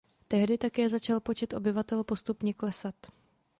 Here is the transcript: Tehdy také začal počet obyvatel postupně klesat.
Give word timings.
Tehdy 0.27 0.57
také 0.57 0.89
začal 0.89 1.19
počet 1.19 1.53
obyvatel 1.53 2.03
postupně 2.03 2.53
klesat. 2.53 2.95